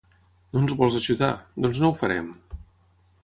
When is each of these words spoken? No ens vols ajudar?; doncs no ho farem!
No 0.55 0.61
ens 0.61 0.73
vols 0.79 0.97
ajudar?; 0.99 1.29
doncs 1.65 1.81
no 1.83 1.91
ho 1.91 1.97
farem! 1.99 2.31